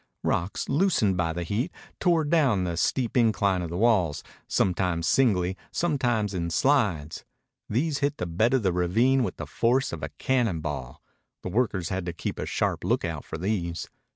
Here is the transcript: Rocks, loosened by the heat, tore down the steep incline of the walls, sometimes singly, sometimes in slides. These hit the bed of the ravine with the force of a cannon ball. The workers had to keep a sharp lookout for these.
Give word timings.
Rocks, 0.23 0.67
loosened 0.67 1.15
by 1.15 1.31
the 1.31 1.43
heat, 1.43 1.71
tore 1.99 2.23
down 2.23 2.63
the 2.63 2.75
steep 2.75 3.15
incline 3.15 3.61
of 3.61 3.69
the 3.69 3.77
walls, 3.77 4.23
sometimes 4.47 5.05
singly, 5.05 5.55
sometimes 5.71 6.33
in 6.33 6.49
slides. 6.49 7.23
These 7.69 7.99
hit 7.99 8.17
the 8.17 8.25
bed 8.25 8.55
of 8.55 8.63
the 8.63 8.73
ravine 8.73 9.21
with 9.23 9.37
the 9.37 9.45
force 9.45 9.93
of 9.93 10.01
a 10.01 10.09
cannon 10.17 10.59
ball. 10.59 11.03
The 11.43 11.49
workers 11.49 11.89
had 11.89 12.07
to 12.07 12.13
keep 12.13 12.39
a 12.39 12.47
sharp 12.47 12.83
lookout 12.83 13.23
for 13.23 13.37
these. 13.37 13.89